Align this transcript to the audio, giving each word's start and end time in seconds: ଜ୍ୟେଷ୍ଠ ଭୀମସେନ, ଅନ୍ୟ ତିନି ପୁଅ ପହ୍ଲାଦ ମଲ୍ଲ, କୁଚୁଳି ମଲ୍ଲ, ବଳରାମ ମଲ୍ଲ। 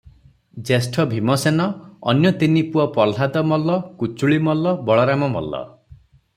ଜ୍ୟେଷ୍ଠ 0.69 1.03
ଭୀମସେନ, 1.11 1.67
ଅନ୍ୟ 2.13 2.31
ତିନି 2.43 2.65
ପୁଅ 2.77 2.87
ପହ୍ଲାଦ 2.97 3.45
ମଲ୍ଲ, 3.53 3.77
କୁଚୁଳି 4.03 4.43
ମଲ୍ଲ, 4.49 4.77
ବଳରାମ 4.91 5.33
ମଲ୍ଲ। 5.39 5.65